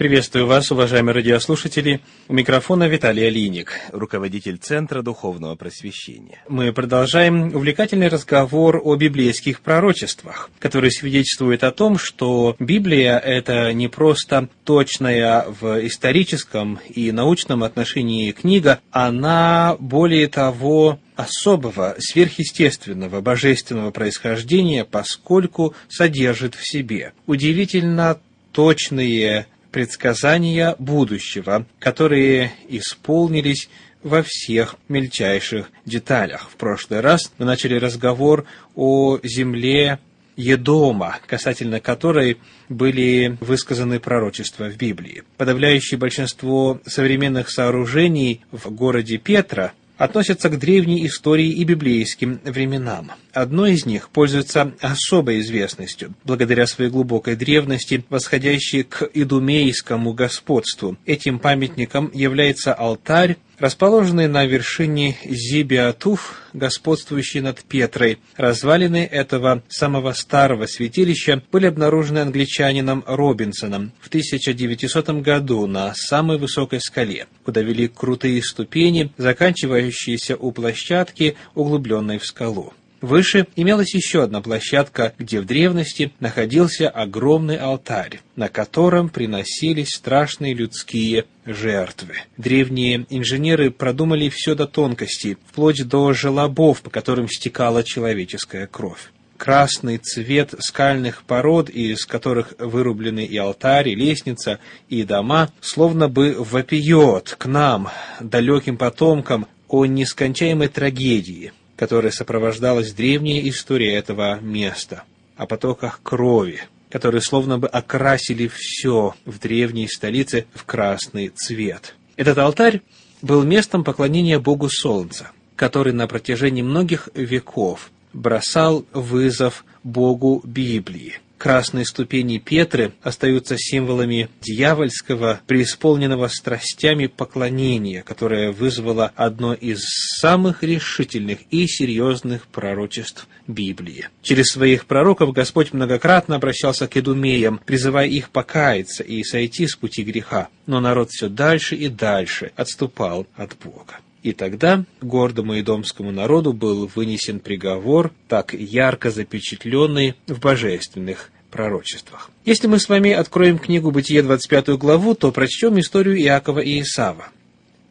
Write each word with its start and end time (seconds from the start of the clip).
Приветствую 0.00 0.46
вас, 0.46 0.72
уважаемые 0.72 1.14
радиослушатели. 1.14 2.00
У 2.26 2.32
микрофона 2.32 2.88
Виталий 2.88 3.26
Алиник, 3.26 3.74
руководитель 3.92 4.56
Центра 4.56 5.02
Духовного 5.02 5.56
Просвещения. 5.56 6.42
Мы 6.48 6.72
продолжаем 6.72 7.54
увлекательный 7.54 8.08
разговор 8.08 8.80
о 8.82 8.96
библейских 8.96 9.60
пророчествах, 9.60 10.48
которые 10.58 10.90
свидетельствуют 10.90 11.64
о 11.64 11.70
том, 11.70 11.98
что 11.98 12.56
Библия– 12.58 13.18
это 13.18 13.74
не 13.74 13.88
просто 13.88 14.48
точная 14.64 15.44
в 15.60 15.86
историческом 15.86 16.80
и 16.88 17.12
научном 17.12 17.62
отношении 17.62 18.32
книга, 18.32 18.80
она, 18.90 19.76
более 19.78 20.28
того, 20.28 20.98
особого, 21.14 21.96
сверхъестественного, 21.98 23.20
божественного 23.20 23.90
происхождения, 23.90 24.86
поскольку 24.86 25.74
содержит 25.90 26.54
в 26.54 26.66
себе 26.66 27.12
удивительно 27.26 28.18
точные 28.52 29.46
предсказания 29.70 30.74
будущего, 30.78 31.66
которые 31.78 32.52
исполнились 32.68 33.68
во 34.02 34.22
всех 34.22 34.76
мельчайших 34.88 35.70
деталях. 35.84 36.50
В 36.50 36.56
прошлый 36.56 37.00
раз 37.00 37.32
мы 37.38 37.44
начали 37.44 37.74
разговор 37.74 38.46
о 38.74 39.18
земле 39.22 39.98
Едома, 40.36 41.18
касательно 41.26 41.80
которой 41.80 42.38
были 42.68 43.36
высказаны 43.40 44.00
пророчества 44.00 44.70
в 44.70 44.76
Библии. 44.76 45.22
Подавляющее 45.36 45.98
большинство 45.98 46.80
современных 46.86 47.50
сооружений 47.50 48.40
в 48.50 48.70
городе 48.70 49.18
Петра 49.18 49.72
относятся 50.00 50.48
к 50.48 50.58
древней 50.58 51.06
истории 51.06 51.50
и 51.50 51.62
библейским 51.62 52.40
временам. 52.42 53.12
Одно 53.34 53.66
из 53.66 53.84
них 53.84 54.08
пользуется 54.08 54.72
особой 54.80 55.40
известностью, 55.40 56.14
благодаря 56.24 56.66
своей 56.66 56.90
глубокой 56.90 57.36
древности, 57.36 58.02
восходящей 58.08 58.84
к 58.84 59.02
идумейскому 59.12 60.14
господству. 60.14 60.96
Этим 61.04 61.38
памятником 61.38 62.10
является 62.14 62.72
алтарь, 62.72 63.36
расположенный 63.60 64.26
на 64.26 64.44
вершине 64.46 65.16
Зибиатуф, 65.24 66.42
господствующий 66.52 67.40
над 67.40 67.62
Петрой. 67.62 68.18
Развалины 68.36 69.04
этого 69.04 69.62
самого 69.68 70.12
старого 70.12 70.66
святилища 70.66 71.42
были 71.52 71.66
обнаружены 71.66 72.18
англичанином 72.20 73.04
Робинсоном 73.06 73.92
в 74.00 74.08
1900 74.08 75.10
году 75.22 75.66
на 75.66 75.94
самой 75.94 76.38
высокой 76.38 76.80
скале, 76.80 77.26
куда 77.44 77.60
вели 77.60 77.86
крутые 77.86 78.42
ступени, 78.42 79.12
заканчивающиеся 79.16 80.36
у 80.36 80.50
площадки, 80.50 81.36
углубленной 81.54 82.18
в 82.18 82.26
скалу. 82.26 82.72
Выше 83.00 83.46
имелась 83.56 83.94
еще 83.94 84.22
одна 84.24 84.42
площадка, 84.42 85.14
где 85.18 85.40
в 85.40 85.46
древности 85.46 86.12
находился 86.20 86.88
огромный 86.88 87.56
алтарь, 87.56 88.20
на 88.36 88.48
котором 88.48 89.08
приносились 89.08 89.94
страшные 89.94 90.52
людские 90.52 91.24
жертвы. 91.46 92.16
Древние 92.36 93.06
инженеры 93.08 93.70
продумали 93.70 94.28
все 94.28 94.54
до 94.54 94.66
тонкости, 94.66 95.38
вплоть 95.48 95.82
до 95.86 96.12
желобов, 96.12 96.82
по 96.82 96.90
которым 96.90 97.28
стекала 97.28 97.82
человеческая 97.82 98.66
кровь 98.66 99.10
красный 99.40 99.96
цвет 99.96 100.54
скальных 100.58 101.22
пород, 101.22 101.70
из 101.70 102.04
которых 102.04 102.52
вырублены 102.58 103.24
и 103.24 103.38
алтарь, 103.38 103.88
и 103.88 103.94
лестница, 103.94 104.58
и 104.90 105.02
дома, 105.02 105.50
словно 105.62 106.08
бы 106.08 106.36
вопиет 106.38 107.36
к 107.38 107.46
нам, 107.46 107.88
далеким 108.20 108.76
потомкам, 108.76 109.46
о 109.66 109.86
нескончаемой 109.86 110.68
трагедии, 110.68 111.52
которой 111.80 112.12
сопровождалась 112.12 112.92
древняя 112.92 113.48
история 113.48 113.94
этого 113.94 114.38
места, 114.40 115.04
о 115.38 115.46
потоках 115.46 116.00
крови, 116.02 116.60
которые 116.90 117.22
словно 117.22 117.58
бы 117.58 117.68
окрасили 117.68 118.50
все 118.54 119.14
в 119.24 119.38
древней 119.38 119.88
столице 119.88 120.44
в 120.52 120.66
красный 120.66 121.28
цвет. 121.28 121.94
Этот 122.16 122.36
алтарь 122.36 122.82
был 123.22 123.44
местом 123.44 123.82
поклонения 123.82 124.38
Богу 124.38 124.68
Солнца, 124.68 125.30
который 125.56 125.94
на 125.94 126.06
протяжении 126.06 126.60
многих 126.60 127.08
веков 127.14 127.90
бросал 128.12 128.84
вызов 128.92 129.64
Богу 129.82 130.42
Библии– 130.44 131.18
красные 131.40 131.86
ступени 131.86 132.36
Петры 132.36 132.92
остаются 133.02 133.56
символами 133.58 134.28
дьявольского, 134.42 135.40
преисполненного 135.46 136.28
страстями 136.28 137.06
поклонения, 137.06 138.02
которое 138.02 138.52
вызвало 138.52 139.10
одно 139.16 139.54
из 139.54 139.80
самых 140.20 140.62
решительных 140.62 141.38
и 141.50 141.66
серьезных 141.66 142.46
пророчеств 142.46 143.26
Библии. 143.46 144.08
Через 144.22 144.52
своих 144.52 144.84
пророков 144.84 145.32
Господь 145.32 145.72
многократно 145.72 146.36
обращался 146.36 146.86
к 146.86 146.96
идумеям, 146.98 147.58
призывая 147.64 148.06
их 148.06 148.28
покаяться 148.28 149.02
и 149.02 149.24
сойти 149.24 149.66
с 149.66 149.74
пути 149.74 150.02
греха, 150.02 150.48
но 150.66 150.80
народ 150.80 151.10
все 151.10 151.30
дальше 151.30 151.74
и 151.74 151.88
дальше 151.88 152.52
отступал 152.54 153.26
от 153.36 153.56
Бога. 153.64 153.96
И 154.22 154.32
тогда 154.32 154.84
гордому 155.00 155.58
идомскому 155.60 156.12
народу 156.12 156.52
был 156.52 156.90
вынесен 156.94 157.40
приговор, 157.40 158.12
так 158.28 158.52
ярко 158.52 159.10
запечатленный 159.10 160.14
в 160.26 160.40
божественных 160.40 161.30
пророчествах. 161.50 162.30
Если 162.44 162.66
мы 162.66 162.78
с 162.78 162.88
вами 162.88 163.12
откроем 163.12 163.58
книгу 163.58 163.90
Бытие 163.90 164.22
25 164.22 164.70
главу, 164.78 165.14
то 165.14 165.32
прочтем 165.32 165.78
историю 165.78 166.20
Иакова 166.20 166.60
и 166.60 166.80
Исава. 166.80 167.28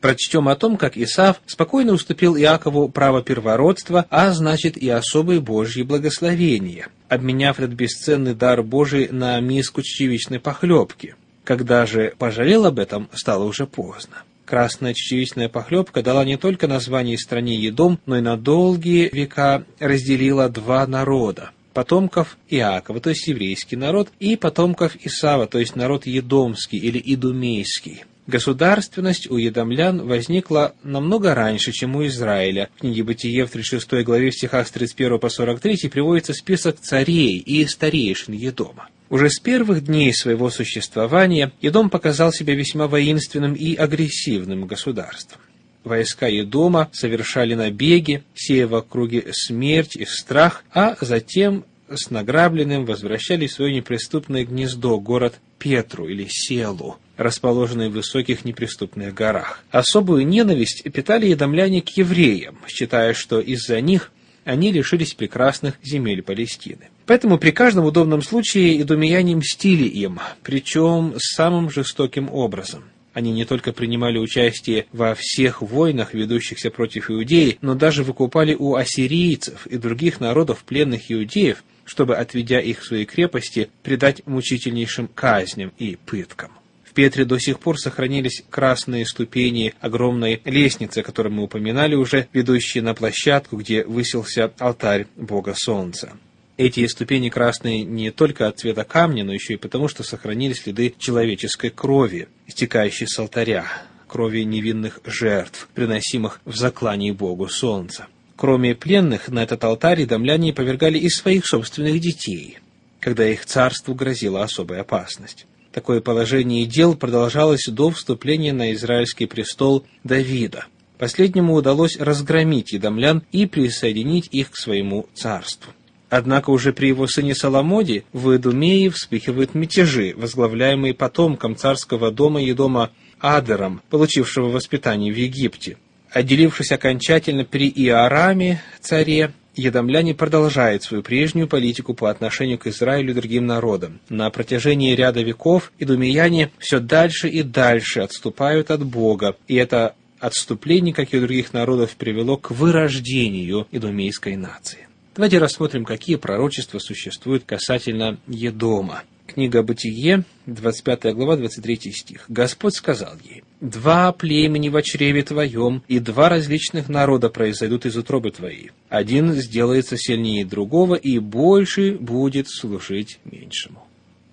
Прочтем 0.02 0.48
о 0.48 0.56
том, 0.56 0.78
как 0.78 0.96
Исав 0.98 1.42
спокойно 1.46 1.92
уступил 1.92 2.38
Иакову 2.38 2.88
право 2.88 3.22
первородства, 3.22 4.06
а 4.10 4.32
значит 4.32 4.78
и 4.78 4.90
особые 4.90 5.42
Божьи 5.42 5.82
благословения, 5.82 6.88
обменяв 7.10 7.60
этот 7.60 7.72
бесценный 7.72 8.34
дар 8.34 8.64
Божий 8.64 9.10
на 9.10 9.38
миску 9.42 9.82
чечевичной 9.82 10.40
похлебки. 10.40 11.16
Когда 11.44 11.86
же 11.86 12.14
пожалел 12.18 12.66
об 12.66 12.80
этом, 12.80 13.10
стало 13.14 13.44
уже 13.44 13.66
поздно. 13.68 14.24
Красная 14.50 14.96
чечевичная 14.96 15.48
похлебка 15.48 16.02
дала 16.02 16.26
не 16.26 16.36
только 16.36 16.68
название 16.68 17.20
стране 17.20 17.54
Едом, 17.54 18.00
но 18.08 18.18
и 18.18 18.22
на 18.22 18.36
долгие 18.36 19.08
века 19.14 19.64
разделила 19.78 20.50
два 20.50 20.88
народа 20.88 21.52
потомков 21.76 22.36
Иакова, 22.50 23.00
то 23.00 23.12
есть 23.12 23.28
еврейский 23.28 23.76
народ, 23.76 24.10
и 24.20 24.36
потомков 24.36 24.96
Исава, 25.06 25.46
то 25.46 25.60
есть 25.60 25.76
народ 25.76 26.08
едомский 26.08 26.80
или 26.80 27.00
идумейский. 27.14 28.06
Государственность 28.26 29.30
у 29.30 29.38
едомлян 29.38 30.08
возникла 30.08 30.74
намного 30.82 31.36
раньше, 31.36 31.72
чем 31.72 31.96
у 31.96 32.04
Израиля. 32.08 32.70
В 32.76 32.80
книге 32.80 33.04
Бытие 33.04 33.46
в 33.46 33.52
36 33.52 34.04
главе 34.04 34.32
в 34.32 34.36
стихах 34.36 34.68
с 34.68 34.72
31 34.72 35.20
по 35.20 35.30
43 35.30 35.90
приводится 35.90 36.34
список 36.34 36.80
царей 36.80 37.38
и 37.38 37.68
старейшин 37.68 38.34
Едома. 38.34 38.90
Уже 39.10 39.30
с 39.30 39.40
первых 39.40 39.86
дней 39.86 40.14
своего 40.14 40.50
существования 40.52 41.52
Едом 41.62 41.90
показал 41.90 42.32
себя 42.32 42.54
весьма 42.54 42.88
воинственным 42.88 43.54
и 43.54 43.76
агрессивным 43.76 44.68
государством. 44.68 45.42
Войска 45.84 46.28
Едома 46.28 46.90
совершали 46.94 47.56
набеги, 47.56 48.24
сея 48.36 48.68
в 48.68 48.76
округе 48.76 49.26
смерть 49.32 49.96
и 49.96 50.06
страх, 50.06 50.64
а 50.72 50.96
затем 51.02 51.66
с 51.90 52.12
награбленным 52.12 52.86
возвращались 52.86 53.52
в 53.52 53.56
свое 53.56 53.74
неприступное 53.74 54.46
гнездо, 54.46 55.00
город 55.00 55.40
Петру 55.58 56.08
или 56.08 56.28
Селу, 56.30 56.98
расположенный 57.18 57.90
в 57.90 57.94
высоких 57.94 58.46
неприступных 58.46 59.16
горах. 59.16 59.64
Особую 59.72 60.28
ненависть 60.28 60.84
питали 60.84 61.26
едомляне 61.28 61.82
к 61.82 61.90
евреям, 61.90 62.60
считая, 62.68 63.14
что 63.14 63.40
из-за 63.40 63.82
них 63.82 64.12
они 64.46 64.72
лишились 64.72 65.14
прекрасных 65.14 65.76
земель 65.84 66.22
Палестины. 66.22 66.90
Поэтому 67.06 67.38
при 67.38 67.52
каждом 67.52 67.86
удобном 67.86 68.22
случае 68.22 68.82
идумияне 68.82 69.36
мстили 69.36 69.86
им, 69.86 70.20
причем 70.44 71.16
самым 71.18 71.70
жестоким 71.70 72.30
образом. 72.32 72.84
Они 73.14 73.32
не 73.32 73.46
только 73.46 73.74
принимали 73.74 74.18
участие 74.18 74.86
во 74.94 75.16
всех 75.16 75.62
войнах, 75.62 76.14
ведущихся 76.14 76.70
против 76.70 77.10
иудеи, 77.10 77.58
но 77.62 77.74
даже 77.74 78.04
выкупали 78.04 78.56
у 78.56 78.76
ассирийцев 78.76 79.66
и 79.66 79.78
других 79.78 80.20
народов 80.20 80.64
пленных 80.64 81.12
иудеев, 81.12 81.64
чтобы, 81.86 82.16
отведя 82.16 82.60
их 82.60 82.82
в 82.82 82.86
свои 82.86 83.06
крепости, 83.06 83.70
предать 83.82 84.26
мучительнейшим 84.28 85.08
казням 85.08 85.74
и 85.80 85.98
пыткам. 86.06 86.52
В 86.90 86.94
Петре 86.94 87.24
до 87.24 87.38
сих 87.38 87.60
пор 87.60 87.78
сохранились 87.78 88.44
красные 88.50 89.06
ступени 89.06 89.76
огромной 89.80 90.42
лестницы, 90.44 91.04
которую 91.04 91.34
мы 91.34 91.44
упоминали 91.44 91.94
уже, 91.94 92.28
ведущие 92.34 92.82
на 92.82 92.96
площадку, 92.96 93.58
где 93.58 93.84
высился 93.84 94.52
алтарь 94.58 95.06
Бога 95.16 95.54
Солнца. 95.56 96.14
Эти 96.58 96.88
ступени 96.88 97.30
красные 97.30 97.84
не 97.84 98.10
только 98.10 98.48
от 98.48 98.58
цвета 98.58 98.86
камня, 98.86 99.24
но 99.24 99.32
еще 99.32 99.54
и 99.54 99.58
потому, 99.58 99.88
что 99.88 100.02
сохранились 100.02 100.64
следы 100.64 100.96
человеческой 100.98 101.70
крови, 101.70 102.28
истекающей 102.48 103.08
с 103.08 103.20
алтаря, 103.20 103.68
крови 104.08 104.42
невинных 104.42 105.00
жертв, 105.06 105.70
приносимых 105.76 106.42
в 106.44 106.56
заклании 106.56 107.12
Богу 107.12 107.50
Солнца. 107.50 108.08
Кроме 108.36 108.74
пленных, 108.74 109.30
на 109.30 109.44
этот 109.44 109.64
алтарь 109.64 110.08
домляне 110.08 110.54
повергали 110.54 110.98
и 110.98 111.10
своих 111.10 111.46
собственных 111.46 112.00
детей, 112.00 112.58
когда 113.00 113.28
их 113.28 113.46
царству 113.46 113.94
грозила 113.94 114.42
особая 114.42 114.82
опасность. 114.82 115.46
Такое 115.72 116.02
положение 116.02 116.66
дел 116.66 116.96
продолжалось 116.96 117.68
до 117.68 117.92
вступления 117.92 118.54
на 118.54 118.74
израильский 118.74 119.28
престол 119.28 119.86
Давида. 120.04 120.66
Последнему 120.98 121.54
удалось 121.54 121.98
разгромить 121.98 122.74
едомлян 122.74 123.24
и 123.32 123.46
присоединить 123.46 124.28
их 124.32 124.52
к 124.52 124.58
своему 124.58 125.08
царству. 125.14 125.72
Однако 126.10 126.50
уже 126.50 126.74
при 126.74 126.88
его 126.88 127.08
сыне 127.08 127.36
Соломоде 127.36 128.04
в 128.14 128.36
Идумее 128.36 128.90
вспыхивают 128.90 129.54
мятежи, 129.54 130.14
возглавляемые 130.18 130.96
потомком 130.96 131.56
царского 131.56 132.12
дома 132.12 132.42
и 132.42 132.52
дома 132.54 132.90
Адером, 133.20 133.82
получившего 133.90 134.50
воспитание 134.50 135.14
в 135.14 135.18
Египте. 135.18 135.78
Отделившись 136.10 136.72
окончательно 136.72 137.46
при 137.46 137.70
Иораме, 137.70 138.64
царе, 138.82 139.34
едомляне 139.56 140.14
продолжают 140.14 140.84
свою 140.84 141.04
прежнюю 141.04 141.48
политику 141.48 141.94
по 141.94 142.10
отношению 142.10 142.58
к 142.58 142.68
Израилю 142.68 143.12
и 143.12 143.16
другим 143.16 143.46
народам. 143.46 144.00
На 144.10 144.30
протяжении 144.30 144.96
ряда 144.96 145.22
веков 145.22 145.72
идумеяне 145.80 146.52
все 146.60 146.80
дальше 146.80 147.30
и 147.30 147.44
дальше 147.44 148.02
отступают 148.02 148.72
от 148.72 148.86
Бога, 148.86 149.36
и 149.48 149.56
это 149.56 149.96
отступление, 150.20 150.94
как 150.94 151.14
и 151.14 151.18
у 151.18 151.22
других 151.22 151.54
народов, 151.54 151.96
привело 151.96 152.38
к 152.38 152.52
вырождению 152.52 153.68
идумейской 153.72 154.36
нации. 154.36 154.88
Давайте 155.16 155.38
рассмотрим, 155.40 155.86
какие 155.86 156.16
пророчества 156.16 156.80
существуют 156.80 157.44
касательно 157.46 158.18
Едома. 158.28 159.04
Книга 159.28 159.64
Бытие, 159.64 160.24
25 160.46 161.14
глава, 161.14 161.36
23 161.38 161.92
стих. 161.92 162.26
«Господь 162.30 162.74
сказал 162.74 163.14
ей, 163.24 163.44
«Два 163.62 164.12
племени 164.14 164.70
в 164.70 164.82
чреве 164.82 165.22
твоем, 165.24 165.84
и 165.88 166.00
два 166.00 166.30
различных 166.30 166.88
народа 166.88 167.30
произойдут 167.30 167.86
из 167.86 167.98
утробы 167.98 168.32
твоей. 168.32 168.72
Один 168.88 169.34
сделается 169.34 169.98
сильнее 169.98 170.46
другого, 170.46 170.96
и 170.96 171.20
больше 171.20 171.94
будет 171.94 172.48
служить 172.50 173.20
меньшему». 173.26 173.86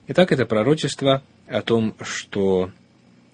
Итак, 0.09 0.31
это 0.31 0.47
пророчество 0.47 1.23
о 1.49 1.63
том, 1.63 1.95
что 2.01 2.71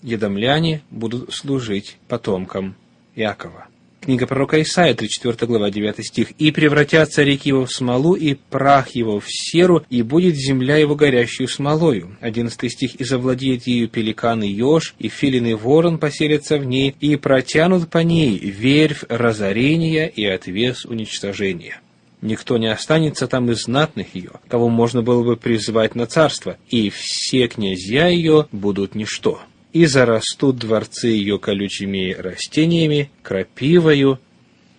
едомляне 0.02 0.82
будут 0.90 1.32
служить 1.34 1.98
потомкам 2.08 2.74
Якова. 3.14 3.68
Книга 4.02 4.26
пророка 4.26 4.60
Исаия, 4.60 4.94
34 4.94 5.46
глава, 5.46 5.70
9 5.70 6.04
стих. 6.04 6.32
«И 6.32 6.50
превратятся 6.50 7.22
реки 7.22 7.50
его 7.50 7.66
в 7.66 7.70
смолу, 7.70 8.14
и 8.14 8.34
прах 8.34 8.96
его 8.96 9.20
в 9.20 9.26
серу, 9.28 9.84
и 9.90 10.02
будет 10.02 10.34
земля 10.34 10.76
его 10.76 10.96
горящую 10.96 11.46
смолою». 11.46 12.16
11 12.20 12.72
стих. 12.72 12.96
«И 12.96 13.04
завладеет 13.04 13.68
ею 13.68 13.88
пеликан 13.88 14.42
и 14.42 14.48
еж, 14.48 14.96
и 14.98 15.06
филин 15.06 15.46
и 15.46 15.54
ворон 15.54 15.98
поселятся 15.98 16.58
в 16.58 16.66
ней, 16.66 16.96
и 16.98 17.14
протянут 17.14 17.90
по 17.90 17.98
ней 17.98 18.36
верфь 18.38 19.04
разорения 19.08 20.08
и 20.08 20.24
отвес 20.24 20.84
уничтожения». 20.84 21.80
Никто 22.22 22.58
не 22.58 22.72
останется 22.72 23.28
там 23.28 23.52
из 23.52 23.62
знатных 23.64 24.16
ее, 24.16 24.32
кого 24.48 24.68
можно 24.68 25.02
было 25.02 25.22
бы 25.22 25.36
призвать 25.36 25.94
на 25.94 26.06
царство, 26.06 26.56
и 26.68 26.90
все 26.90 27.46
князья 27.46 28.08
ее 28.08 28.48
будут 28.50 28.96
ничто 28.96 29.40
и 29.72 29.86
зарастут 29.86 30.58
дворцы 30.58 31.08
ее 31.08 31.38
колючими 31.38 32.12
растениями, 32.12 33.10
крапивою 33.22 34.20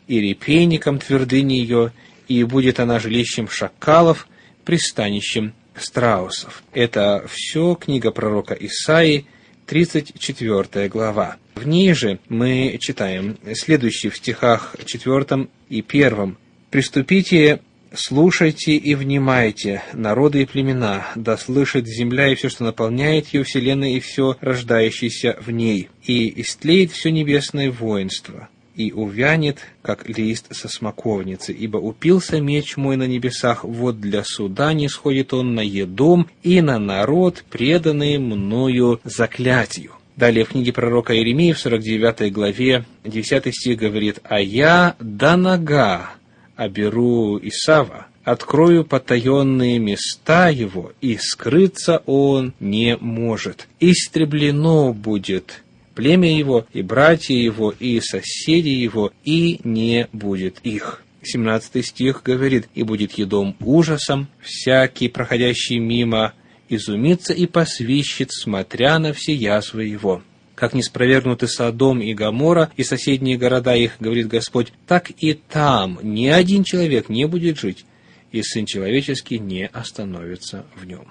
и 0.08 0.20
репейником 0.20 1.00
твердыни 1.00 1.54
ее, 1.54 1.92
и 2.28 2.44
будет 2.44 2.80
она 2.80 3.00
жилищем 3.00 3.50
шакалов, 3.50 4.28
пристанищем 4.66 5.54
страусов. 5.76 6.64
Это 6.74 7.26
все 7.30 7.76
книга 7.76 8.12
пророка 8.12 8.54
Исаии, 8.54 9.26
34 9.66 10.90
глава. 10.90 11.38
В 11.56 11.66
ней 11.66 11.94
же 11.94 12.20
мы 12.30 12.78
читаем 12.80 13.38
следующие 13.54 14.12
в 14.12 14.18
стихах 14.18 14.76
4 14.86 15.48
и 15.70 15.84
1. 15.88 16.38
«Приступите 16.70 17.62
Слушайте 17.96 18.76
и 18.76 18.96
внимайте, 18.96 19.84
народы 19.94 20.42
и 20.42 20.46
племена, 20.46 21.06
да 21.16 21.38
слышит 21.38 21.86
земля 21.86 22.32
и 22.32 22.34
все, 22.34 22.50
что 22.50 22.64
наполняет 22.64 23.28
ее, 23.28 23.44
вселенная 23.44 23.92
и 23.92 24.00
все 24.00 24.36
рождающееся 24.42 25.38
в 25.40 25.52
ней, 25.52 25.90
и 26.04 26.42
истлеет 26.42 26.92
все 26.92 27.12
небесное 27.12 27.70
воинство, 27.70 28.50
и 28.76 28.92
увянет, 28.92 29.60
как 29.84 30.10
лист 30.10 30.48
со 30.56 30.70
смоковницы, 30.70 31.54
ибо 31.54 31.78
упился 31.78 32.42
меч 32.42 32.78
мой 32.78 32.98
на 32.98 33.06
небесах, 33.06 33.64
вот 33.64 34.02
для 34.02 34.24
суда 34.24 34.74
не 34.74 34.90
сходит 34.90 35.32
он 35.32 35.54
на 35.54 35.62
едом 35.62 36.28
и 36.42 36.62
на 36.62 36.80
народ, 36.80 37.46
преданный 37.52 38.18
мною 38.18 39.02
заклятию. 39.04 39.92
Далее 40.16 40.46
в 40.46 40.50
книге 40.50 40.74
пророка 40.74 41.16
Иеремии 41.16 41.54
в 41.54 41.60
49 41.60 42.34
главе 42.34 42.86
10 43.04 43.54
стих 43.54 43.78
говорит 43.78 44.20
«А 44.24 44.40
я 44.40 44.96
да 45.00 45.38
нога, 45.38 46.14
оберу 46.56 47.40
Исава, 47.42 48.08
открою 48.24 48.86
потаенные 48.86 49.80
места 49.80 50.50
его, 50.50 50.94
и 51.02 51.18
скрыться 51.18 52.04
он 52.06 52.54
не 52.60 52.98
может. 52.98 53.68
Истреблено 53.80 54.94
будет 54.94 55.64
племя 55.96 56.36
его, 56.36 56.66
и 56.74 56.82
братья 56.82 57.36
его, 57.36 57.72
и 57.72 58.00
соседи 58.00 58.70
его, 58.70 59.12
и 59.24 59.60
не 59.64 60.08
будет 60.12 60.60
их. 60.64 61.04
17 61.22 61.86
стих 61.86 62.22
говорит, 62.24 62.68
«И 62.76 62.84
будет 62.84 63.14
едом 63.14 63.56
ужасом, 63.62 64.28
всякий, 64.42 65.08
проходящий 65.08 65.78
мимо, 65.78 66.34
изумится 66.70 67.34
и 67.34 67.46
посвищет, 67.46 68.32
смотря 68.32 69.00
на 69.00 69.14
все 69.14 69.34
язвы 69.34 69.86
его» 69.86 70.22
как 70.56 70.74
не 70.74 70.84
спровергнуты 70.84 71.48
Содом 71.48 72.02
и 72.02 72.14
Гамора 72.14 72.72
и 72.78 72.84
соседние 72.84 73.38
города 73.38 73.76
их, 73.76 73.98
говорит 74.00 74.28
Господь, 74.28 74.74
так 74.88 75.12
и 75.18 75.34
там 75.34 76.00
ни 76.02 76.28
один 76.28 76.64
человек 76.64 77.10
не 77.10 77.26
будет 77.28 77.60
жить, 77.60 77.86
и 78.32 78.42
Сын 78.42 78.66
Человеческий 78.66 79.40
не 79.40 79.68
остановится 79.68 80.66
в 80.76 80.86
нем. 80.86 81.08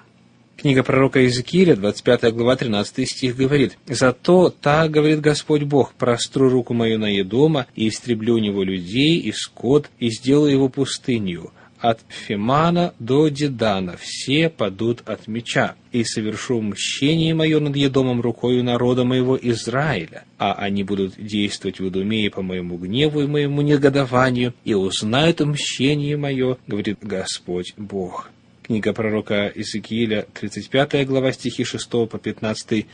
Книга 0.55 0.83
пророка 0.83 1.19
Иезекииля, 1.19 1.75
25 1.75 2.33
глава, 2.33 2.55
13 2.55 3.09
стих 3.09 3.35
говорит, 3.35 3.77
«Зато 3.87 4.49
так, 4.49 4.91
говорит 4.91 5.19
Господь 5.19 5.63
Бог, 5.63 5.93
простру 5.93 6.47
руку 6.47 6.73
мою 6.73 6.99
на 6.99 7.07
Едома, 7.09 7.65
и 7.75 7.89
истреблю 7.89 8.35
у 8.35 8.37
него 8.37 8.63
людей 8.63 9.17
и 9.19 9.31
скот, 9.33 9.89
и 9.99 10.09
сделаю 10.09 10.51
его 10.51 10.69
пустынью, 10.69 11.51
от 11.83 11.99
Фимана 12.07 12.93
до 12.97 13.27
Дедана 13.27 13.97
все 13.97 14.49
падут 14.49 15.03
от 15.05 15.27
меча, 15.27 15.75
и 15.91 16.05
совершу 16.05 16.61
мщение 16.61 17.35
мое 17.35 17.59
над 17.59 17.75
Едомом 17.75 18.21
рукою 18.21 18.63
народа 18.63 19.03
моего 19.03 19.37
Израиля, 19.37 20.23
а 20.37 20.53
они 20.53 20.83
будут 20.85 21.15
действовать 21.17 21.81
в 21.81 21.89
Идумее 21.89 22.31
по 22.31 22.41
моему 22.41 22.77
гневу 22.77 23.19
и 23.21 23.27
моему 23.27 23.61
негодованию, 23.61 24.53
и 24.63 24.73
узнают 24.73 25.41
мщение 25.41 26.15
мое, 26.15 26.57
говорит 26.67 26.99
Господь 27.01 27.73
Бог». 27.75 28.29
Книга 28.61 28.93
пророка 28.93 29.51
Иезекииля, 29.53 30.25
35 30.39 31.05
глава, 31.05 31.33
стихи 31.33 31.65
6 31.65 31.89
по 31.89 32.17
15, 32.17 32.85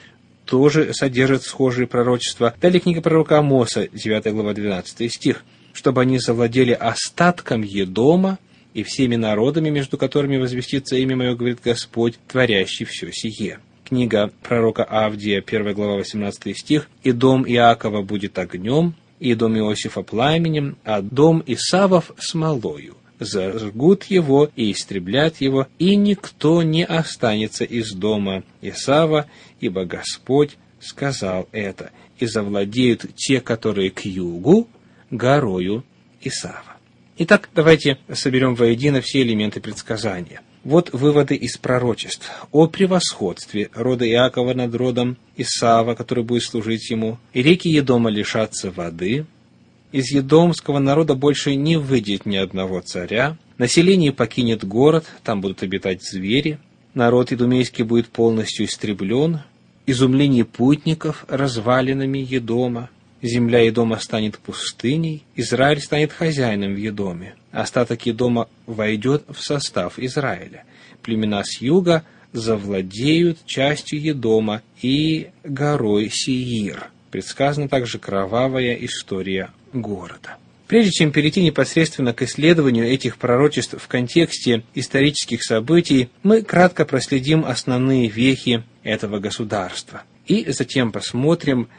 тоже 0.45 0.95
содержит 0.95 1.43
схожие 1.43 1.85
пророчества. 1.85 2.55
Далее 2.59 2.79
книга 2.79 3.01
пророка 3.01 3.37
Амоса, 3.37 3.87
9 3.93 4.33
глава, 4.33 4.55
12 4.55 5.13
стих. 5.13 5.43
«Чтобы 5.73 6.01
они 6.01 6.17
завладели 6.17 6.71
остатком 6.71 7.61
Едома, 7.61 8.39
и 8.73 8.83
всеми 8.83 9.15
народами, 9.15 9.69
между 9.69 9.97
которыми 9.97 10.37
возвестится 10.37 10.95
имя 10.95 11.15
мое, 11.15 11.35
говорит 11.35 11.59
Господь, 11.63 12.15
творящий 12.27 12.85
все 12.85 13.11
сие». 13.11 13.59
Книга 13.85 14.31
пророка 14.43 14.83
Авдия, 14.83 15.43
1 15.45 15.73
глава, 15.73 15.95
18 15.95 16.55
стих. 16.55 16.89
«И 17.03 17.11
дом 17.11 17.43
Иакова 17.47 18.03
будет 18.03 18.37
огнем, 18.37 18.93
и 19.19 19.33
дом 19.33 19.57
Иосифа 19.57 20.01
пламенем, 20.01 20.77
а 20.83 21.01
дом 21.01 21.43
Исавов 21.45 22.11
смолою. 22.17 22.95
Зажгут 23.19 24.05
его 24.05 24.49
и 24.55 24.71
истреблят 24.71 25.41
его, 25.41 25.67
и 25.77 25.95
никто 25.95 26.63
не 26.63 26.85
останется 26.85 27.65
из 27.65 27.91
дома 27.91 28.43
Исава, 28.61 29.25
ибо 29.59 29.83
Господь 29.85 30.57
сказал 30.79 31.49
это, 31.51 31.91
и 32.17 32.25
завладеют 32.25 33.13
те, 33.15 33.41
которые 33.41 33.91
к 33.91 34.05
югу, 34.05 34.69
горою 35.11 35.83
Исава. 36.21 36.78
Итак, 37.21 37.49
давайте 37.53 37.97
соберем 38.13 38.55
воедино 38.55 39.01
все 39.01 39.23
элементы 39.23 39.59
предсказания. 39.59 40.39
Вот 40.63 40.93
выводы 40.93 41.35
из 41.35 41.57
пророчеств 41.57 42.31
о 42.53 42.67
превосходстве 42.67 43.69
рода 43.73 44.09
Иакова 44.09 44.53
над 44.53 44.73
родом 44.73 45.17
Исава, 45.35 45.95
который 45.95 46.23
будет 46.23 46.43
служить 46.43 46.89
ему. 46.89 47.17
И 47.33 47.41
реки 47.41 47.67
Едома 47.67 48.09
лишатся 48.09 48.71
воды. 48.71 49.25
Из 49.91 50.09
едомского 50.11 50.79
народа 50.79 51.13
больше 51.13 51.55
не 51.55 51.75
выйдет 51.75 52.25
ни 52.25 52.37
одного 52.37 52.79
царя. 52.79 53.37
Население 53.57 54.13
покинет 54.13 54.63
город, 54.63 55.05
там 55.21 55.41
будут 55.41 55.61
обитать 55.61 56.01
звери. 56.01 56.57
Народ 56.93 57.33
идумейский 57.33 57.83
будет 57.83 58.07
полностью 58.07 58.65
истреблен. 58.65 59.41
Изумление 59.85 60.45
путников 60.45 61.25
развалинами 61.27 62.19
Едома. 62.19 62.89
Земля 63.21 63.59
Едома 63.59 63.99
станет 63.99 64.39
пустыней, 64.39 65.23
Израиль 65.35 65.81
станет 65.81 66.13
хозяином 66.13 66.73
в 66.73 66.77
Едоме. 66.77 67.35
Остаток 67.51 68.05
Едома 68.05 68.47
войдет 68.65 69.23
в 69.27 69.41
состав 69.41 69.99
Израиля. 69.99 70.63
Племена 71.01 71.43
с 71.43 71.61
юга 71.61 72.03
завладеют 72.31 73.45
частью 73.45 74.01
Едома 74.01 74.61
и 74.81 75.29
горой 75.43 76.09
Сиир. 76.11 76.89
Предсказана 77.11 77.67
также 77.67 77.99
кровавая 77.99 78.75
история 78.75 79.49
города. 79.73 80.37
Прежде 80.67 80.91
чем 80.91 81.11
перейти 81.11 81.41
непосредственно 81.41 82.13
к 82.13 82.21
исследованию 82.21 82.85
этих 82.85 83.17
пророчеств 83.17 83.75
в 83.81 83.87
контексте 83.87 84.63
исторических 84.75 85.43
событий, 85.43 86.09
мы 86.21 86.43
кратко 86.43 86.85
проследим 86.85 87.43
основные 87.43 88.07
вехи 88.07 88.63
этого 88.83 89.17
государства. 89.17 90.03
И 90.27 90.45
затем 90.51 90.91
посмотрим, 90.91 91.69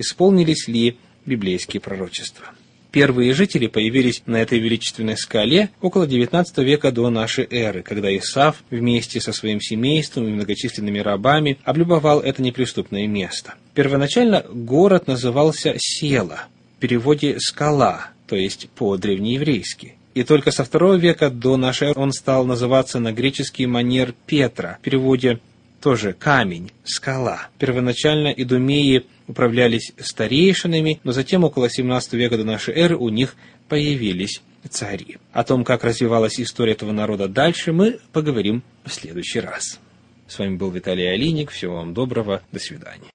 исполнились 0.00 0.66
ли 0.66 0.96
библейские 1.26 1.80
пророчества. 1.80 2.46
Первые 2.90 3.34
жители 3.34 3.68
появились 3.68 4.22
на 4.26 4.42
этой 4.42 4.58
величественной 4.58 5.16
скале 5.16 5.70
около 5.80 6.08
XIX 6.08 6.44
века 6.64 6.90
до 6.90 7.08
нашей 7.08 7.46
эры, 7.48 7.82
когда 7.82 8.14
Исав 8.16 8.64
вместе 8.70 9.20
со 9.20 9.32
своим 9.32 9.60
семейством 9.60 10.26
и 10.26 10.30
многочисленными 10.32 10.98
рабами 10.98 11.58
облюбовал 11.62 12.18
это 12.20 12.42
неприступное 12.42 13.06
место. 13.06 13.54
Первоначально 13.74 14.44
город 14.52 15.06
назывался 15.06 15.74
Села, 15.78 16.46
в 16.78 16.80
переводе 16.80 17.38
«скала», 17.38 18.08
то 18.26 18.34
есть 18.34 18.68
по-древнееврейски. 18.70 19.94
И 20.14 20.24
только 20.24 20.50
со 20.50 20.64
второго 20.64 20.94
века 20.94 21.30
до 21.30 21.56
нашей 21.56 21.90
эры 21.90 22.00
он 22.00 22.12
стал 22.12 22.44
называться 22.44 22.98
на 22.98 23.12
греческий 23.12 23.66
манер 23.66 24.14
Петра, 24.26 24.78
в 24.80 24.84
переводе 24.84 25.38
тоже 25.80 26.12
камень, 26.12 26.72
скала. 26.84 27.48
Первоначально 27.58 28.28
идумеи 28.28 29.06
управлялись 29.30 29.92
старейшинами, 29.98 31.00
но 31.04 31.12
затем 31.12 31.44
около 31.44 31.70
17 31.70 32.12
века 32.14 32.36
до 32.36 32.44
нашей 32.44 32.74
эры 32.74 32.96
у 32.96 33.08
них 33.08 33.36
появились 33.68 34.42
цари. 34.68 35.18
О 35.32 35.44
том, 35.44 35.64
как 35.64 35.84
развивалась 35.84 36.40
история 36.40 36.72
этого 36.72 36.92
народа 36.92 37.28
дальше, 37.28 37.72
мы 37.72 37.98
поговорим 38.12 38.62
в 38.84 38.92
следующий 38.92 39.40
раз. 39.40 39.80
С 40.26 40.38
вами 40.38 40.56
был 40.56 40.70
Виталий 40.70 41.10
Алиник. 41.10 41.50
Всего 41.50 41.76
вам 41.76 41.94
доброго. 41.94 42.42
До 42.52 42.58
свидания. 42.58 43.08